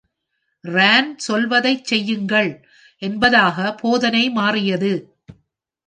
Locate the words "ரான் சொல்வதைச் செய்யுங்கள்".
0.63-2.51